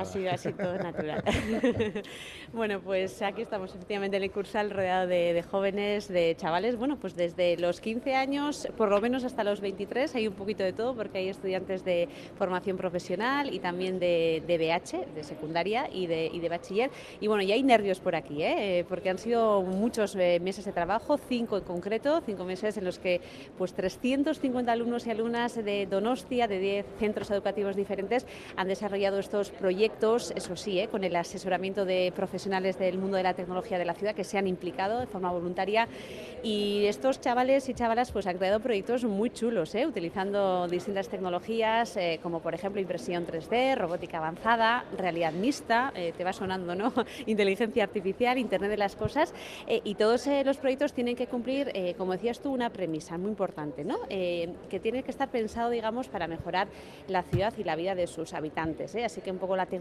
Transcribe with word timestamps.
Ha 0.00 0.04
sido 0.06 0.30
así 0.30 0.52
todo 0.52 0.78
natural. 0.78 1.22
bueno, 2.52 2.80
pues 2.80 3.20
aquí 3.20 3.42
estamos 3.42 3.74
efectivamente 3.74 4.16
en 4.16 4.22
el 4.22 4.30
Cursal 4.30 4.70
rodeado 4.70 5.06
de, 5.06 5.34
de, 5.34 5.42
jóvenes, 5.42 6.08
de 6.08 6.34
chavales, 6.36 6.76
bueno, 6.76 6.96
pues 6.98 7.14
desde 7.16 7.56
los 7.58 7.80
15 7.80 8.14
años, 8.14 8.66
por 8.76 8.88
lo 8.88 9.00
menos 9.00 9.24
hasta 9.24 9.44
los 9.44 9.60
23, 9.60 10.14
hay 10.14 10.26
un 10.26 10.34
poquito 10.34 10.62
de 10.62 10.72
todo 10.72 10.94
porque 10.94 11.18
hay 11.18 11.28
estudiantes 11.28 11.84
de 11.84 12.08
formación 12.36 12.76
profesional 12.76 13.52
y 13.52 13.58
también 13.58 13.98
de, 13.98 14.42
de 14.46 14.58
BH, 14.58 15.14
de 15.14 15.22
secundaria 15.22 15.88
y 15.92 16.06
de, 16.06 16.30
y 16.32 16.40
de, 16.40 16.48
bachiller. 16.48 16.90
Y 17.20 17.26
bueno, 17.26 17.42
ya 17.42 17.54
hay 17.54 17.62
nervios 17.62 18.00
por 18.00 18.14
aquí, 18.14 18.42
¿eh? 18.42 18.84
porque 18.88 19.10
han 19.10 19.18
sido 19.18 19.62
muchos 19.62 20.16
eh, 20.16 20.40
meses 20.40 20.64
de 20.64 20.72
trabajo, 20.72 21.18
cinco 21.18 21.58
en 21.58 21.64
concreto, 21.64 22.22
cinco 22.24 22.44
meses 22.44 22.76
en 22.76 22.84
los 22.84 22.98
que 22.98 23.20
pues 23.58 23.74
350 23.74 24.72
alumnos 24.72 25.06
y 25.06 25.10
alumnas 25.10 25.54
de 25.54 25.86
Donostia, 25.86 26.48
de 26.48 26.58
10 26.58 26.86
centros 26.98 27.30
educativos 27.30 27.76
diferentes, 27.76 28.26
han 28.56 28.68
desarrollado 28.68 29.18
estos 29.18 29.50
proyectos, 29.50 29.89
eso 30.00 30.56
sí, 30.56 30.78
¿eh? 30.78 30.88
con 30.88 31.04
el 31.04 31.14
asesoramiento 31.14 31.84
de 31.84 32.12
profesionales 32.16 32.78
del 32.78 32.98
mundo 32.98 33.16
de 33.16 33.22
la 33.22 33.34
tecnología 33.34 33.78
de 33.78 33.84
la 33.84 33.94
ciudad 33.94 34.14
que 34.14 34.24
se 34.24 34.38
han 34.38 34.46
implicado 34.46 34.98
de 34.98 35.06
forma 35.06 35.30
voluntaria 35.30 35.88
y 36.42 36.86
estos 36.86 37.20
chavales 37.20 37.68
y 37.68 37.74
chavalas 37.74 38.10
pues 38.10 38.26
han 38.26 38.38
creado 38.38 38.60
proyectos 38.60 39.04
muy 39.04 39.30
chulos, 39.30 39.74
¿eh? 39.74 39.86
utilizando 39.86 40.66
distintas 40.68 41.08
tecnologías 41.08 41.96
eh, 41.96 42.18
como 42.22 42.40
por 42.40 42.54
ejemplo 42.54 42.80
impresión 42.80 43.26
3D, 43.26 43.76
robótica 43.76 44.18
avanzada, 44.18 44.84
realidad 44.96 45.32
mixta, 45.32 45.92
eh, 45.94 46.12
te 46.16 46.24
va 46.24 46.32
sonando, 46.32 46.74
¿no? 46.74 46.92
Inteligencia 47.26 47.84
artificial, 47.84 48.38
Internet 48.38 48.70
de 48.70 48.76
las 48.76 48.96
cosas 48.96 49.34
eh, 49.66 49.80
y 49.84 49.94
todos 49.94 50.26
eh, 50.26 50.44
los 50.44 50.56
proyectos 50.58 50.92
tienen 50.92 51.16
que 51.16 51.26
cumplir, 51.26 51.72
como 51.96 52.12
decías 52.12 52.40
tú, 52.40 52.52
una 52.52 52.70
premisa 52.70 53.18
muy 53.18 53.30
importante, 53.30 53.84
¿no? 53.84 53.98
Que 54.08 54.80
tiene 54.82 55.02
que 55.02 55.10
estar 55.10 55.30
pensado, 55.30 55.70
digamos, 55.70 56.08
para 56.08 56.26
mejorar 56.26 56.68
la 57.08 57.22
ciudad 57.22 57.52
y 57.58 57.64
la 57.64 57.76
vida 57.76 57.94
de 57.94 58.06
sus 58.06 58.34
habitantes. 58.34 58.94
Así 58.96 59.20
que 59.20 59.30
un 59.30 59.38
poco 59.38 59.56
la 59.56 59.66
tecnología 59.66 59.79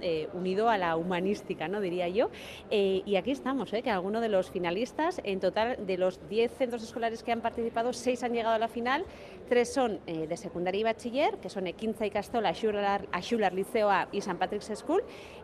eh, 0.00 0.28
unido 0.32 0.68
a 0.68 0.78
la 0.78 0.96
humanística, 0.96 1.68
¿no? 1.68 1.80
diría 1.80 2.08
yo. 2.08 2.30
Eh, 2.70 3.02
y 3.04 3.16
aquí 3.16 3.30
estamos, 3.30 3.72
¿eh? 3.72 3.82
que 3.82 3.90
algunos 3.90 4.22
de 4.22 4.28
los 4.28 4.50
finalistas, 4.50 5.20
en 5.24 5.40
total 5.40 5.86
de 5.86 5.98
los 5.98 6.28
10 6.28 6.52
centros 6.52 6.82
escolares 6.82 7.22
que 7.22 7.32
han 7.32 7.40
participado, 7.40 7.92
6 7.92 8.22
han 8.22 8.32
llegado 8.32 8.54
a 8.54 8.58
la 8.58 8.68
final, 8.68 9.04
3 9.48 9.72
son 9.72 10.00
eh, 10.06 10.26
de 10.26 10.36
secundaria 10.36 10.80
y 10.80 10.84
bachiller, 10.84 11.38
que 11.38 11.50
son 11.50 11.66
Equinza 11.66 12.06
y 12.06 12.10
Castola, 12.10 12.50
Axular, 12.50 13.06
Axular 13.12 13.52
Liceo 13.52 13.90
A 13.90 14.08
y 14.12 14.20
San 14.20 14.38
Patrick's 14.38 14.70
School, 14.76 15.02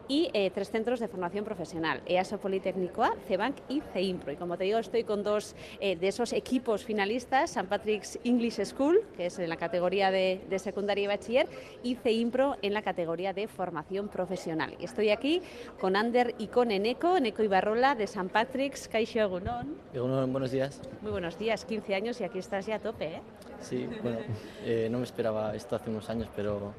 y 0.09 0.31
eh, 0.33 0.51
tres 0.55 0.71
centros 0.71 1.01
de 1.01 1.09
formación 1.09 1.45
profesional, 1.45 2.01
EASO 2.07 2.39
Politécnico 2.39 3.03
A, 3.03 3.15
CEBANC 3.27 3.57
y 3.69 3.81
CEIMPRO. 3.93 4.33
Y 4.33 4.37
como 4.37 4.57
te 4.57 4.63
digo, 4.63 4.79
estoy 4.79 5.03
con 5.03 5.25
dos 5.25 5.57
eh, 5.81 5.97
de 5.97 6.07
esos 6.07 6.33
equipos 6.33 6.85
finalistas, 6.85 7.51
San 7.51 7.67
Patrick's 7.67 8.19
English 8.23 8.65
School, 8.65 9.01
que 9.17 9.27
es 9.27 9.39
en 9.41 9.49
la 9.49 9.57
categoría 9.57 10.13
de, 10.13 10.41
de 10.49 10.59
secundaria 10.61 11.03
y 11.03 11.07
bachiller, 11.09 11.49
y 11.83 11.97
CEIMPRO 11.97 12.57
en 12.63 12.75
la 12.75 12.83
categoría 12.83 13.33
de 13.33 13.49
formación 13.49 13.76
profesional. 14.11 14.75
Y 14.79 14.85
estoy 14.85 15.11
aquí 15.11 15.43
con 15.81 15.97
Ander 15.97 16.35
y 16.39 16.49
con 16.49 16.71
Eneco, 16.71 17.17
Eneco 17.17 17.43
Ibarrola 17.43 17.95
de 17.95 18.07
San 18.07 18.29
Patrick's, 18.29 18.89
Kaixo 18.89 19.21
Egunon. 19.21 19.77
Egunon, 19.93 20.33
buenos 20.33 20.51
días. 20.51 20.81
Muy 21.03 21.11
buenos 21.11 21.39
días, 21.39 21.65
15 21.65 21.95
años 21.95 22.21
y 22.21 22.25
aquí 22.25 22.39
estás 22.39 22.67
ya 22.67 22.77
a 22.77 22.79
tope, 22.79 23.17
¿eh? 23.17 23.23
Sí, 23.61 23.87
bueno, 24.03 24.19
eh, 24.65 24.89
no 24.91 24.99
me 24.99 25.05
esperaba 25.05 25.55
esto 25.55 25.77
hace 25.77 25.91
unos 25.91 26.09
años, 26.11 26.29
pero 26.35 26.73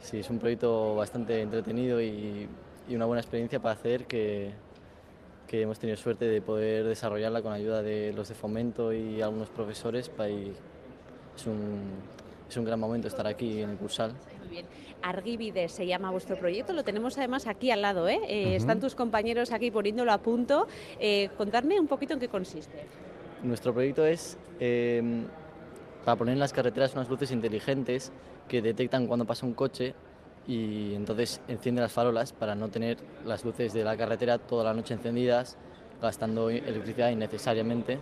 sí, 0.00 0.20
es 0.20 0.30
un 0.30 0.38
proyecto 0.38 0.94
bastante 0.96 1.40
entretenido 1.42 2.00
y, 2.00 2.48
y 2.88 2.94
una 2.94 3.06
buena 3.06 3.20
experiencia 3.20 3.60
para 3.60 3.74
hacer 3.74 4.06
que, 4.06 4.52
que, 5.46 5.62
hemos 5.62 5.78
tenido 5.78 5.96
suerte 5.96 6.26
de 6.26 6.40
poder 6.40 6.84
desarrollarla 6.84 7.42
con 7.42 7.52
ayuda 7.52 7.82
de 7.82 8.12
los 8.12 8.28
de 8.28 8.34
fomento 8.34 8.92
y 8.92 9.22
algunos 9.22 9.48
profesores. 9.48 10.08
Para 10.08 10.30
y 10.30 10.52
es, 11.36 11.46
un, 11.46 11.82
es 12.48 12.56
un 12.56 12.64
gran 12.64 12.78
momento 12.78 13.08
estar 13.08 13.26
aquí 13.26 13.60
en 13.60 13.70
el 13.70 13.76
Cursal. 13.76 14.12
Muy 14.40 14.48
bien. 14.48 14.66
Argivide 15.02 15.68
se 15.68 15.86
llama 15.86 16.10
vuestro 16.10 16.36
proyecto, 16.36 16.72
lo 16.72 16.82
tenemos 16.82 17.18
además 17.18 17.46
aquí 17.46 17.70
al 17.70 17.82
lado, 17.82 18.08
¿eh? 18.08 18.18
Eh, 18.28 18.46
uh 18.46 18.48
-huh. 18.50 18.56
están 18.56 18.80
tus 18.80 18.94
compañeros 18.94 19.52
aquí 19.52 19.70
poniéndolo 19.70 20.12
a 20.12 20.18
punto. 20.18 20.66
Eh, 20.98 21.28
contadme 21.36 21.78
un 21.78 21.86
poquito 21.86 22.14
en 22.14 22.20
qué 22.20 22.28
consiste. 22.28 22.86
Nuestro 23.42 23.72
proyecto 23.72 24.04
es 24.04 24.38
eh, 24.58 25.02
para 26.04 26.16
poner 26.16 26.32
en 26.34 26.40
las 26.40 26.52
carreteras 26.52 26.94
unas 26.94 27.08
luces 27.08 27.30
inteligentes 27.30 28.12
que 28.48 28.62
detectan 28.62 29.06
cuando 29.06 29.24
pasa 29.26 29.44
un 29.44 29.54
coche 29.54 29.94
y 30.46 30.94
entonces 30.94 31.40
enciende 31.48 31.80
las 31.82 31.92
farolas 31.92 32.32
para 32.32 32.54
no 32.54 32.68
tener 32.68 32.96
las 33.24 33.44
luces 33.44 33.72
de 33.72 33.82
la 33.84 33.96
carretera 33.96 34.38
toda 34.38 34.64
la 34.64 34.72
noche 34.72 34.94
encendidas, 34.94 35.58
gastando 36.00 36.48
electricidad 36.50 37.10
innecesariamente 37.10 37.98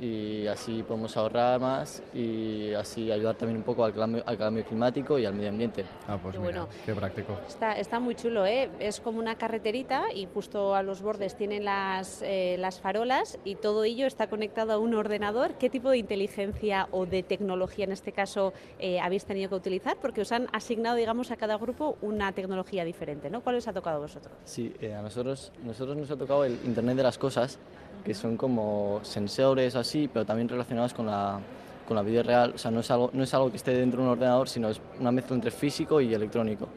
y 0.00 0.46
así 0.46 0.82
podemos 0.82 1.16
ahorrar 1.16 1.60
más 1.60 2.02
y 2.12 2.72
así 2.74 3.10
ayudar 3.12 3.36
también 3.36 3.58
un 3.58 3.62
poco 3.62 3.84
al 3.84 3.94
cambio, 3.94 4.22
al 4.26 4.36
cambio 4.36 4.64
climático 4.64 5.18
y 5.18 5.26
al 5.26 5.34
medio 5.34 5.50
ambiente. 5.50 5.84
Ah, 6.08 6.18
pues 6.20 6.34
qué 6.34 6.40
mira, 6.40 6.62
bueno. 6.62 6.68
qué 6.84 6.94
práctico. 6.94 7.38
Está, 7.46 7.78
está, 7.78 8.00
muy 8.00 8.14
chulo, 8.14 8.44
¿eh? 8.46 8.70
es 8.80 9.00
como 9.00 9.18
una 9.18 9.36
carreterita 9.36 10.12
y 10.12 10.26
justo 10.32 10.74
a 10.74 10.82
los 10.82 11.02
bordes 11.02 11.36
tienen 11.36 11.64
las, 11.64 12.22
eh, 12.22 12.56
las 12.58 12.80
farolas 12.80 13.38
y 13.44 13.54
todo 13.56 13.84
ello 13.84 14.06
está 14.06 14.28
conectado 14.28 14.72
a 14.72 14.78
un 14.78 14.94
ordenador. 14.94 15.54
¿Qué 15.54 15.70
tipo 15.70 15.90
de 15.90 15.98
inteligencia 15.98 16.88
o 16.90 17.06
de 17.06 17.22
tecnología 17.22 17.84
en 17.84 17.92
este 17.92 18.12
caso 18.12 18.52
eh, 18.78 19.00
habéis 19.00 19.24
tenido 19.24 19.48
que 19.48 19.56
utilizar? 19.56 19.96
Porque 20.00 20.22
os 20.22 20.32
han 20.32 20.48
asignado, 20.52 20.96
digamos, 20.96 21.30
a 21.30 21.36
cada 21.36 21.56
grupo 21.56 21.96
una 22.02 22.32
tecnología 22.32 22.84
diferente, 22.84 23.30
¿no? 23.30 23.42
¿Cuál 23.42 23.56
os 23.56 23.68
ha 23.68 23.72
tocado 23.72 23.96
a 23.96 24.00
vosotros? 24.00 24.34
Sí, 24.44 24.74
eh, 24.80 24.94
a 24.94 25.02
nosotros, 25.02 25.52
nosotros 25.64 25.96
nos 25.96 26.10
ha 26.10 26.16
tocado 26.16 26.44
el 26.44 26.58
Internet 26.64 26.96
de 26.96 27.02
las 27.02 27.18
Cosas, 27.18 27.58
que 28.04 28.14
son 28.14 28.36
como 28.36 29.00
sensores 29.02 29.74
así, 29.76 30.08
pero 30.12 30.24
también 30.26 30.48
relacionados 30.48 30.92
con 30.92 31.06
la, 31.06 31.40
con 31.88 31.96
la 31.96 32.02
vida 32.02 32.22
real. 32.22 32.52
O 32.54 32.58
sea, 32.58 32.70
no 32.70 32.80
es, 32.80 32.90
algo, 32.90 33.10
no 33.12 33.22
es 33.22 33.32
algo 33.34 33.50
que 33.50 33.56
esté 33.56 33.72
dentro 33.72 34.00
de 34.00 34.06
un 34.06 34.12
ordenador, 34.12 34.48
sino 34.48 34.68
es 34.68 34.80
una 35.00 35.10
mezcla 35.10 35.34
entre 35.34 35.50
físico 35.50 36.00
y 36.00 36.12
electrónico. 36.12 36.68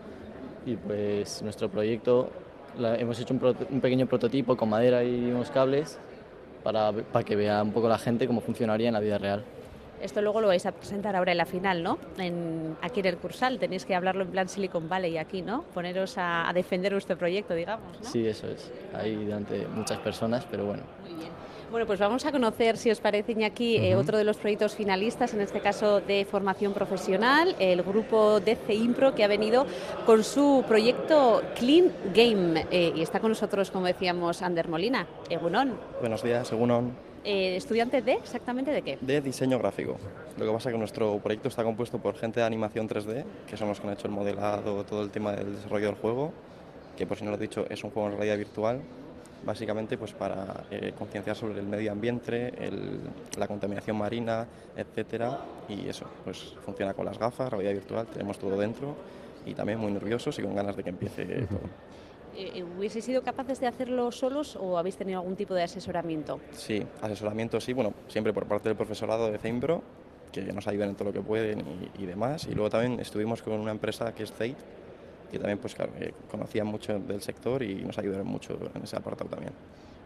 Y 0.65 0.75
pues 0.75 1.41
nuestro 1.41 1.69
proyecto, 1.69 2.29
la, 2.77 2.95
hemos 2.95 3.19
hecho 3.19 3.33
un, 3.33 3.39
pro, 3.39 3.55
un, 3.69 3.81
pequeño 3.81 4.05
prototipo 4.05 4.55
con 4.55 4.69
madera 4.69 5.03
y 5.03 5.31
unos 5.31 5.49
cables 5.49 5.99
para, 6.63 6.91
para 6.91 7.25
que 7.25 7.35
vea 7.35 7.61
un 7.61 7.71
poco 7.71 7.89
la 7.89 7.97
gente 7.97 8.27
cómo 8.27 8.41
funcionaría 8.41 8.87
en 8.87 8.93
la 8.93 8.99
vida 8.99 9.17
real. 9.17 9.43
Esto 10.01 10.21
luego 10.21 10.41
lo 10.41 10.47
vais 10.47 10.65
a 10.65 10.71
presentar 10.71 11.15
ahora 11.15 11.31
en 11.31 11.37
la 11.37 11.45
final, 11.45 11.83
¿no? 11.83 11.97
En, 12.17 12.77
aquí 12.81 12.99
en 12.99 13.07
el 13.07 13.17
Cursal, 13.17 13.59
tenéis 13.59 13.85
que 13.85 13.95
hablarlo 13.95 14.23
en 14.23 14.31
plan 14.31 14.47
Silicon 14.49 14.87
Valley 14.87 15.17
aquí, 15.17 15.41
¿no? 15.41 15.63
Poneros 15.73 16.17
a, 16.17 16.47
a 16.47 16.53
defender 16.53 16.93
vuestro 16.93 17.17
proyecto, 17.17 17.53
digamos, 17.55 17.99
¿no? 17.99 18.09
Sí, 18.09 18.25
eso 18.27 18.47
es. 18.47 18.71
Ahí 18.93 19.15
delante 19.15 19.57
de 19.59 19.67
muchas 19.67 19.97
personas, 19.99 20.45
pero 20.49 20.65
bueno. 20.65 20.83
Muy 21.01 21.15
bien. 21.15 21.31
Bueno, 21.69 21.85
pues 21.85 21.99
vamos 21.99 22.25
a 22.25 22.31
conocer, 22.31 22.77
si 22.77 22.89
os 22.91 23.01
parece, 23.01 23.33
Iñaki, 23.33 23.77
uh 23.77 23.81
-huh. 23.81 23.83
eh, 23.87 23.95
otro 23.97 24.17
de 24.17 24.23
los 24.23 24.37
proyectos 24.37 24.73
finalistas, 24.73 25.33
en 25.33 25.41
este 25.41 25.59
caso 25.59 25.99
de 25.99 26.23
formación 26.23 26.71
profesional, 26.73 27.57
el 27.59 27.83
grupo 27.83 28.39
de 28.39 28.55
CEIMPRO, 28.55 29.13
que 29.13 29.25
ha 29.25 29.27
venido 29.27 29.65
con 30.05 30.23
su 30.23 30.63
proyecto 30.65 31.41
Clean 31.55 31.91
Game. 32.13 32.65
Eh, 32.71 32.93
y 32.95 33.01
está 33.01 33.19
con 33.19 33.31
nosotros, 33.31 33.69
como 33.69 33.85
decíamos, 33.85 34.41
Ander 34.41 34.69
Molina. 34.69 35.07
Egunon. 35.29 35.77
Buenos 35.99 36.23
días, 36.23 36.49
Egunon. 36.53 37.06
Eh, 37.23 37.55
¿Estudiante 37.57 38.01
de 38.01 38.13
exactamente 38.13 38.71
de 38.71 38.81
qué? 38.81 38.97
De 39.01 39.21
diseño 39.21 39.59
gráfico. 39.59 39.97
Lo 40.37 40.45
que 40.45 40.51
pasa 40.51 40.69
es 40.69 40.73
que 40.73 40.79
nuestro 40.79 41.17
proyecto 41.19 41.49
está 41.49 41.63
compuesto 41.63 41.99
por 41.99 42.15
gente 42.15 42.39
de 42.39 42.45
animación 42.45 42.87
3D, 42.87 43.25
que 43.47 43.57
son 43.57 43.67
los 43.67 43.79
que 43.79 43.87
han 43.87 43.93
hecho 43.93 44.07
el 44.07 44.13
modelado, 44.13 44.83
todo 44.83 45.01
el 45.01 45.09
tema 45.09 45.33
del 45.33 45.55
desarrollo 45.55 45.87
del 45.87 45.95
juego, 45.95 46.31
que 46.95 47.05
por 47.05 47.17
si 47.17 47.25
no 47.25 47.31
lo 47.31 47.37
he 47.37 47.39
dicho 47.39 47.65
es 47.69 47.83
un 47.83 47.91
juego 47.91 48.09
en 48.09 48.17
realidad 48.17 48.37
virtual, 48.37 48.81
básicamente 49.45 49.97
pues 49.97 50.13
para 50.13 50.65
eh, 50.71 50.93
concienciar 50.97 51.35
sobre 51.35 51.59
el 51.59 51.65
medio 51.65 51.91
ambiente, 51.91 52.53
el, 52.63 52.99
la 53.37 53.47
contaminación 53.47 53.97
marina, 53.97 54.47
etcétera, 54.75 55.39
y 55.69 55.87
eso, 55.87 56.05
pues 56.23 56.55
funciona 56.65 56.93
con 56.93 57.05
las 57.05 57.17
gafas, 57.17 57.49
realidad 57.49 57.73
virtual, 57.73 58.07
tenemos 58.07 58.37
todo 58.37 58.57
dentro 58.57 58.95
y 59.45 59.53
también 59.53 59.79
muy 59.79 59.91
nerviosos 59.91 60.37
y 60.39 60.41
con 60.41 60.55
ganas 60.55 60.75
de 60.75 60.83
que 60.83 60.89
empiece 60.89 61.25
todo. 61.25 61.59
Eh, 62.39 62.63
¿Hubiese 62.77 63.01
sido 63.01 63.23
capaces 63.23 63.59
de 63.59 63.65
hacerlo 63.65 64.11
solos 64.11 64.55
o 64.61 64.77
habéis 64.77 64.95
tenido 64.95 65.19
algún 65.19 65.35
tipo 65.35 65.55
de 65.55 65.63
asesoramiento? 65.63 66.39
Sí, 66.51 66.85
asesoramiento 67.01 67.59
sí, 67.59 67.73
bueno, 67.73 67.95
siempre 68.07 68.31
por 68.31 68.45
parte 68.45 68.69
del 68.69 68.77
profesorado 68.77 69.31
de 69.31 69.39
CEIMPRO, 69.39 69.81
que 70.31 70.43
nos 70.53 70.67
ayudan 70.67 70.89
en 70.89 70.95
todo 70.95 71.05
lo 71.05 71.13
que 71.13 71.21
pueden 71.21 71.63
y, 71.97 72.05
demás. 72.05 72.45
Y 72.45 72.53
luego 72.53 72.69
también 72.69 72.99
estuvimos 72.99 73.41
con 73.41 73.53
una 73.53 73.71
empresa 73.71 74.13
que 74.13 74.21
es 74.21 74.31
CEIT, 74.31 74.55
que 75.31 75.39
también 75.39 75.57
pues, 75.57 75.75
eh, 75.99 76.13
conocía 76.29 76.63
mucho 76.63 76.99
del 76.99 77.23
sector 77.23 77.63
y 77.63 77.73
nos 77.73 77.97
ayudaron 77.97 78.27
mucho 78.27 78.55
en 78.71 78.83
ese 78.83 78.95
apartado 78.95 79.31
también. 79.31 79.53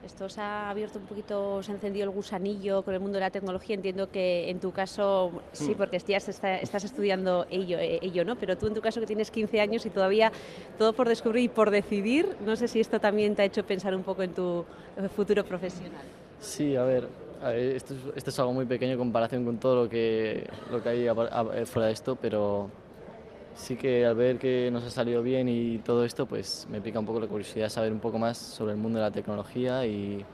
Esto 0.06 0.25
os 0.25 0.38
ha 0.39 0.69
abierto 0.69 0.98
un 0.98 1.06
poquito, 1.06 1.56
os 1.56 1.69
ha 1.69 1.74
encendido 1.74 2.06
el 2.06 2.09
gusanillo 2.09 2.81
con 2.81 2.94
el 2.94 3.00
mundo 3.00 3.15
de 3.15 3.21
la 3.21 3.30
tecnología. 3.30 3.75
Entiendo 3.75 4.09
que 4.09 4.50
en 4.50 4.59
tu 4.59 4.71
caso, 4.71 5.31
sí, 5.51 5.75
porque 5.77 6.00
ya 6.00 6.18
está, 6.18 6.57
estás 6.57 6.83
estudiando 6.83 7.45
ello, 7.51 7.77
eh, 7.77 8.00
ello, 8.01 8.25
¿no? 8.25 8.36
Pero 8.36 8.57
tú 8.57 8.68
en 8.68 8.74
tu 8.74 8.81
caso 8.81 9.00
que 9.00 9.06
tienes 9.06 9.30
15 9.30 9.62
años 9.62 9.86
y 9.86 9.92
todavía 9.92 10.31
todo 10.80 10.94
por 10.94 11.07
descubrir 11.07 11.44
y 11.44 11.50
por 11.50 11.69
decidir, 11.69 12.36
no 12.44 12.56
sé 12.56 12.68
si 12.68 12.80
esto 12.80 13.00
también 13.00 13.36
te 13.36 13.44
ha 13.44 13.45
hecho 13.45 13.63
pensar 13.63 13.95
un 13.95 14.03
poco 14.03 14.24
en 14.24 14.33
tu 14.33 14.65
futuro 15.15 15.45
profesional. 15.45 16.04
Sí, 16.39 16.75
a 16.75 16.83
ver, 16.83 17.07
esto, 17.54 17.94
es, 17.94 18.01
esto, 18.15 18.30
es, 18.31 18.39
algo 18.39 18.54
muy 18.54 18.65
pequeño 18.65 18.94
en 18.94 18.97
comparación 18.97 19.45
con 19.45 19.59
todo 19.59 19.83
lo 19.83 19.89
que, 19.89 20.47
lo 20.71 20.81
que 20.81 20.89
hay 20.89 21.07
fuera 21.65 21.88
de 21.88 21.94
esto, 21.94 22.15
pero 22.15 22.69
sí 23.61 23.75
que 23.75 24.05
al 24.05 24.15
ver 24.15 24.37
que 24.37 24.69
nos 24.71 24.83
ha 24.83 24.89
salido 24.89 25.21
bien 25.21 25.47
y 25.47 25.77
todo 25.79 26.03
esto, 26.03 26.25
pues 26.25 26.67
me 26.69 26.81
pica 26.81 26.99
un 26.99 27.05
poco 27.05 27.19
la 27.19 27.27
curiosidad 27.27 27.65
de 27.65 27.69
saber 27.69 27.91
un 27.91 27.99
poco 27.99 28.17
más 28.17 28.37
sobre 28.37 28.73
el 28.73 28.77
mundo 28.77 28.99
de 28.99 29.05
la 29.05 29.11
tecnología 29.11 29.85
y, 29.85 30.25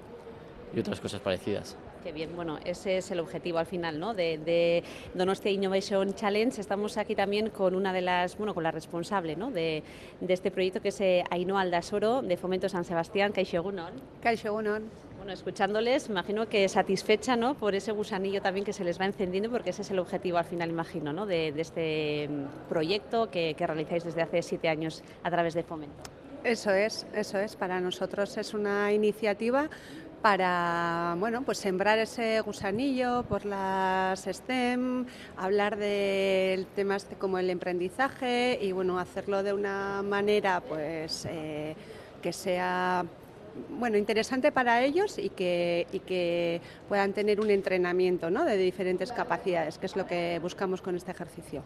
y 0.73 0.79
otras 0.79 0.99
cosas 0.99 1.19
parecidas. 1.19 1.77
Qué 2.03 2.13
bien, 2.13 2.35
bueno, 2.35 2.57
ese 2.63 2.97
es 2.97 3.11
el 3.11 3.19
objetivo 3.19 3.57
al 3.57 3.65
final, 3.65 3.99
¿no? 3.99 4.13
De, 4.13 4.37
de, 4.37 4.83
Donostia 5.13 5.51
Innovation 5.51 6.13
Challenge. 6.13 6.61
Estamos 6.61 6.95
aquí 6.97 7.15
también 7.15 7.49
con 7.49 7.75
una 7.75 7.91
de 7.91 8.01
las, 8.01 8.37
bueno, 8.37 8.53
con 8.53 8.63
la 8.63 8.71
responsable, 8.71 9.35
¿no? 9.35 9.51
De, 9.51 9.83
de 10.21 10.33
este 10.33 10.49
proyecto 10.49 10.81
que 10.81 10.89
es 10.89 11.01
eh, 11.01 11.23
Ainhoa 11.29 11.61
Aldasoro 11.61 12.21
de 12.21 12.37
Fomento 12.37 12.69
San 12.69 12.85
Sebastián, 12.85 13.33
Caixo 13.33 13.61
Gunon. 13.61 13.93
Bueno, 15.27 15.39
escuchándoles, 15.39 16.07
imagino 16.07 16.47
que 16.47 16.69
satisfecha, 16.69 17.35
¿no? 17.35 17.55
Por 17.55 17.75
ese 17.75 17.91
gusanillo 17.91 18.41
también 18.41 18.65
que 18.65 18.71
se 18.71 18.85
les 18.85 18.97
va 18.97 19.03
encendiendo, 19.03 19.51
porque 19.51 19.71
ese 19.71 19.81
es 19.81 19.91
el 19.91 19.99
objetivo 19.99 20.37
al 20.37 20.45
final, 20.45 20.69
imagino, 20.69 21.11
¿no? 21.11 21.25
De, 21.25 21.49
este 21.49 22.29
mm, 22.29 22.69
proyecto 22.69 23.29
que, 23.29 23.53
que 23.53 23.67
realizáis 23.67 24.05
desde 24.05 24.21
hace 24.21 24.41
siete 24.41 24.69
años 24.69 25.03
a 25.23 25.29
través 25.29 25.53
de 25.53 25.63
Fomento. 25.63 26.01
Eso 26.45 26.71
es, 26.71 27.05
eso 27.13 27.39
es. 27.39 27.57
Para 27.57 27.81
nosotros 27.81 28.37
es 28.37 28.53
una 28.53 28.93
iniciativa 28.93 29.69
para 30.21 31.17
bueno, 31.19 31.41
pues 31.41 31.57
sembrar 31.57 31.99
ese 31.99 32.39
gusanillo 32.39 33.23
por 33.23 33.43
las 33.43 34.23
STEM, 34.23 35.07
hablar 35.35 35.75
de 35.75 36.65
temas 36.73 37.05
como 37.19 37.37
el 37.37 37.49
emprendizaje 37.49 38.57
y 38.61 38.71
bueno, 38.71 38.97
hacerlo 38.97 39.43
de 39.43 39.51
una 39.51 40.01
manera 40.03 40.61
pues 40.61 41.27
eh, 41.29 41.75
que 42.21 42.31
sea 42.31 43.05
bueno, 43.69 43.97
interesante 43.97 44.51
para 44.51 44.83
ellos 44.83 45.17
y 45.17 45.29
que, 45.29 45.87
y 45.91 45.99
que 45.99 46.61
puedan 46.87 47.13
tener 47.13 47.39
un 47.39 47.49
entrenamiento 47.49 48.29
¿no? 48.29 48.45
de 48.45 48.57
diferentes 48.57 49.11
capacidades, 49.11 49.77
que 49.77 49.85
es 49.85 49.95
lo 49.95 50.05
que 50.05 50.39
buscamos 50.41 50.81
con 50.81 50.95
este 50.95 51.11
ejercicio. 51.11 51.63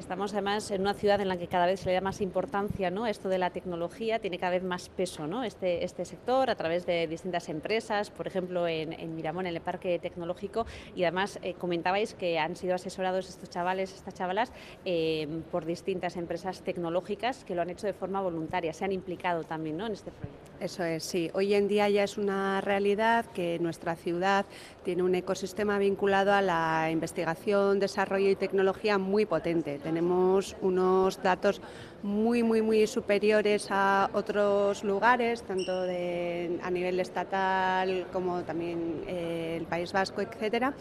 Estamos 0.00 0.32
además 0.32 0.70
en 0.70 0.80
una 0.80 0.94
ciudad 0.94 1.20
en 1.20 1.28
la 1.28 1.36
que 1.36 1.46
cada 1.46 1.66
vez 1.66 1.80
se 1.80 1.90
le 1.90 1.92
da 1.92 2.00
más 2.00 2.22
importancia, 2.22 2.90
¿no? 2.90 3.06
Esto 3.06 3.28
de 3.28 3.36
la 3.36 3.50
tecnología 3.50 4.18
tiene 4.18 4.38
cada 4.38 4.52
vez 4.52 4.62
más 4.62 4.88
peso, 4.88 5.26
¿no? 5.26 5.44
Este, 5.44 5.84
este 5.84 6.06
sector 6.06 6.48
a 6.48 6.54
través 6.54 6.86
de 6.86 7.06
distintas 7.06 7.50
empresas, 7.50 8.08
por 8.08 8.26
ejemplo 8.26 8.66
en, 8.66 9.14
Miramón, 9.14 9.46
en 9.46 9.56
el 9.56 9.60
Parque 9.60 9.98
Tecnológico, 9.98 10.64
y 10.96 11.04
además 11.04 11.38
eh, 11.42 11.52
comentabais 11.52 12.14
que 12.14 12.38
han 12.38 12.56
sido 12.56 12.76
asesorados 12.76 13.28
estos 13.28 13.50
chavales, 13.50 13.94
estas 13.94 14.14
chavalas, 14.14 14.52
eh, 14.86 15.28
por 15.52 15.66
distintas 15.66 16.16
empresas 16.16 16.62
tecnológicas 16.62 17.44
que 17.44 17.54
lo 17.54 17.60
han 17.60 17.68
hecho 17.68 17.86
de 17.86 17.92
forma 17.92 18.22
voluntaria, 18.22 18.72
se 18.72 18.86
han 18.86 18.92
implicado 18.92 19.44
también, 19.44 19.76
¿no? 19.76 19.86
En 19.86 19.92
este 19.92 20.12
proyecto. 20.12 20.50
Eso 20.60 20.82
es, 20.82 21.04
sí. 21.04 21.30
Hoy 21.34 21.54
en 21.54 21.68
día 21.68 21.88
ya 21.90 22.04
es 22.04 22.16
una 22.18 22.60
realidad 22.62 23.26
que 23.34 23.58
nuestra 23.60 23.96
ciudad 23.96 24.46
tiene 24.82 25.02
un 25.02 25.14
ecosistema 25.14 25.78
vinculado 25.78 26.32
a 26.32 26.42
la 26.42 26.90
investigación, 26.90 27.80
desarrollo 27.80 28.30
y 28.30 28.36
tecnología 28.36 28.98
muy 28.98 29.24
potente. 29.24 29.78
Tenemos 29.90 30.54
unos 30.60 31.20
datos 31.20 31.60
muy, 32.04 32.44
muy, 32.44 32.62
muy 32.62 32.86
superiores 32.86 33.66
a 33.70 34.08
otros 34.12 34.84
lugares, 34.84 35.42
tanto 35.42 35.82
a 35.82 36.70
nivel 36.70 37.00
estatal 37.00 38.06
como 38.12 38.42
también 38.42 39.02
eh, 39.08 39.56
el 39.58 39.66
País 39.66 39.92
Vasco, 39.92 40.20
etcétera. 40.20 40.74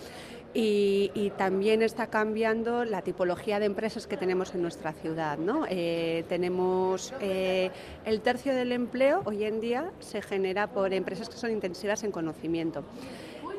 Y, 0.54 1.32
también 1.38 1.82
está 1.82 2.08
cambiando 2.08 2.86
la 2.86 3.02
tipología 3.02 3.60
de 3.60 3.66
empresas 3.66 4.06
que 4.06 4.16
tenemos 4.16 4.54
en 4.54 4.62
nuestra 4.62 4.94
ciudad. 4.94 5.40
Eh, 5.70 6.24
tenemos 6.30 7.12
eh, 7.20 7.72
el 8.06 8.22
tercio 8.22 8.54
del 8.54 8.72
empleo 8.72 9.24
hoy 9.26 9.44
en 9.44 9.60
día 9.60 9.92
se 10.00 10.22
genera 10.22 10.68
por 10.68 10.94
empresas 10.94 11.30
que 11.30 11.38
son 11.38 11.52
intensivas 11.52 12.04
en 12.04 12.12
conocimiento. 12.12 12.84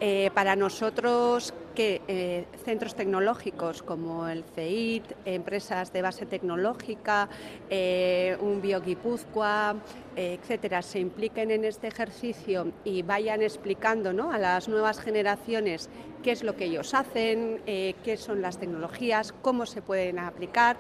Eh, 0.03 0.31
para 0.33 0.57
nosotros, 0.57 1.53
que 1.75 2.01
eh, 2.09 2.47
centros 2.65 2.95
tecnológicos 2.95 3.83
como 3.83 4.27
el 4.29 4.45
CEIT, 4.45 5.05
empresas 5.27 5.93
de 5.93 6.01
base 6.01 6.25
tecnológica, 6.25 7.29
eh, 7.69 8.35
un 8.41 8.63
Bioguipúzcoa, 8.63 9.77
etcétera, 10.17 10.81
se 10.81 11.01
impliquen 11.01 11.51
en 11.51 11.67
este 11.67 11.89
ejercicio 11.89 12.73
y 12.83 13.03
vayan 13.03 13.43
explicando 13.43 14.15
¿no? 14.15 14.33
a 14.33 14.39
las 14.39 14.69
nuevas 14.69 14.99
generaciones 15.01 15.91
qué 16.23 16.33
es 16.33 16.43
lo 16.45 16.57
que 16.57 16.65
ellos 16.65 16.95
hacen, 16.95 17.63
qué 17.67 18.17
son 18.19 18.43
las 18.43 18.59
tecnologías, 18.59 19.33
cómo 19.41 19.65
se 19.67 19.81
pueden 19.81 20.19
aplicar 20.19 20.77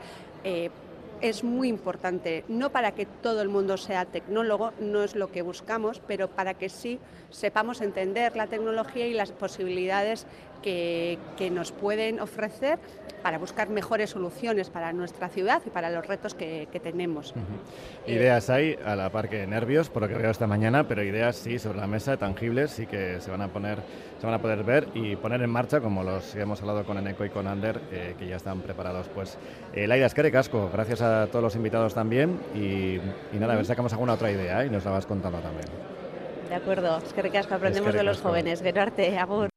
es 1.20 1.44
muy 1.44 1.68
importante, 1.68 2.44
no 2.48 2.70
para 2.70 2.92
que 2.92 3.06
todo 3.06 3.42
el 3.42 3.48
mundo 3.48 3.76
sea 3.76 4.04
tecnólogo, 4.04 4.72
no 4.80 5.02
es 5.02 5.14
lo 5.14 5.30
que 5.30 5.42
buscamos, 5.42 6.00
pero 6.06 6.28
para 6.28 6.54
que 6.54 6.68
sí 6.68 6.98
sepamos 7.30 7.80
entender 7.80 8.36
la 8.36 8.46
tecnología 8.46 9.06
y 9.06 9.14
las 9.14 9.32
posibilidades 9.32 10.26
que, 10.62 11.18
que 11.36 11.50
nos 11.50 11.72
pueden 11.72 12.20
ofrecer 12.20 12.78
para 13.22 13.38
buscar 13.38 13.68
mejores 13.68 14.10
soluciones 14.10 14.70
para 14.70 14.92
nuestra 14.94 15.28
ciudad 15.28 15.60
y 15.66 15.70
para 15.70 15.90
los 15.90 16.06
retos 16.06 16.34
que, 16.34 16.68
que 16.72 16.80
tenemos. 16.80 17.32
Uh 17.32 17.40
-huh. 17.40 18.12
Ideas 18.12 18.48
hay 18.48 18.78
a 18.84 18.96
la 18.96 19.10
par 19.10 19.28
que 19.28 19.46
nervios, 19.46 19.90
por 19.90 20.02
lo 20.02 20.08
que 20.08 20.14
veo 20.14 20.30
esta 20.30 20.46
mañana, 20.46 20.88
pero 20.88 21.02
ideas 21.02 21.36
sí 21.36 21.58
sobre 21.58 21.80
la 21.80 21.86
mesa, 21.86 22.16
tangibles, 22.16 22.70
sí 22.70 22.86
que 22.86 23.20
se 23.20 23.30
van 23.30 23.42
a 23.42 23.48
poner, 23.48 23.78
se 24.18 24.26
van 24.26 24.34
a 24.34 24.38
poder 24.40 24.64
ver 24.64 24.88
y 24.94 25.16
poner 25.16 25.42
en 25.42 25.50
marcha, 25.50 25.80
como 25.80 26.02
los 26.02 26.32
que 26.32 26.40
hemos 26.40 26.60
hablado 26.62 26.84
con 26.84 26.96
Eneco 26.96 27.24
y 27.24 27.30
con 27.30 27.46
Ander, 27.46 27.80
eh, 27.92 28.14
que 28.18 28.26
ya 28.26 28.36
están 28.36 28.62
preparados. 28.62 29.08
Pues 29.08 29.36
eh, 29.74 29.86
Laida 29.86 30.06
Esquere 30.06 30.30
Casco, 30.30 30.70
gracias 30.72 31.02
a 31.02 31.26
todos 31.26 31.42
los 31.42 31.56
invitados 31.56 31.92
también 31.94 32.40
y, 32.54 32.96
y 32.96 33.38
nada, 33.38 33.52
a 33.52 33.56
ver 33.56 33.66
si 33.66 33.68
sacamos 33.68 33.92
alguna 33.92 34.14
otra 34.14 34.30
idea 34.30 34.62
¿eh? 34.62 34.66
y 34.66 34.70
nos 34.70 34.84
la 34.84 34.92
vas 34.92 35.04
contando 35.04 35.40
también. 35.40 35.68
De 36.48 36.54
acuerdo, 36.54 36.98
es 36.98 37.12
que 37.12 37.22
ricasco, 37.22 37.54
aprendemos 37.54 37.92
de 37.94 38.02
los 38.02 38.20
jóvenes. 38.20 38.60
Gerarte, 38.60 39.16
Agur. 39.18 39.49